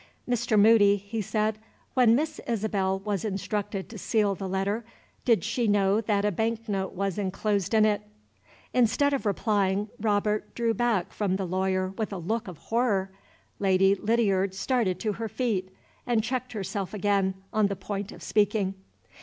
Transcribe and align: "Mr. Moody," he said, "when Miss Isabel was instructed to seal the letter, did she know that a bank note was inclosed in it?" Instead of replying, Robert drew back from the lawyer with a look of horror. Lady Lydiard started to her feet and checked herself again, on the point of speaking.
"Mr. 0.27 0.59
Moody," 0.59 0.95
he 0.97 1.21
said, 1.21 1.59
"when 1.93 2.15
Miss 2.15 2.39
Isabel 2.47 2.97
was 3.01 3.23
instructed 3.23 3.87
to 3.89 3.99
seal 3.99 4.33
the 4.33 4.49
letter, 4.49 4.83
did 5.25 5.43
she 5.43 5.67
know 5.67 6.01
that 6.01 6.25
a 6.25 6.31
bank 6.31 6.67
note 6.67 6.93
was 6.93 7.19
inclosed 7.19 7.71
in 7.75 7.85
it?" 7.85 8.01
Instead 8.73 9.13
of 9.13 9.27
replying, 9.27 9.89
Robert 9.99 10.55
drew 10.55 10.73
back 10.73 11.13
from 11.13 11.35
the 11.35 11.45
lawyer 11.45 11.89
with 11.89 12.11
a 12.11 12.17
look 12.17 12.47
of 12.47 12.57
horror. 12.57 13.11
Lady 13.59 13.93
Lydiard 13.93 14.55
started 14.55 14.99
to 14.99 15.13
her 15.13 15.29
feet 15.29 15.69
and 16.07 16.23
checked 16.23 16.53
herself 16.53 16.95
again, 16.95 17.35
on 17.53 17.67
the 17.67 17.75
point 17.75 18.11
of 18.11 18.23
speaking. 18.23 18.73